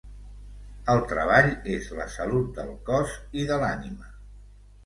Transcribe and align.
El 0.93 1.01
treball 1.11 1.51
és 1.75 1.91
la 1.99 2.09
salut 2.15 2.49
del 2.57 2.75
cos 2.89 3.15
i 3.43 3.47
de 3.53 3.59
l'ànima. 3.67 4.11